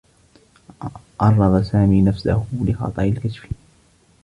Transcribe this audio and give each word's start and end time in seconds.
عرّض 1.21 1.63
سامي 1.63 2.01
نفسه 2.01 2.45
لخطر 2.61 3.01
الكشف. 3.01 3.47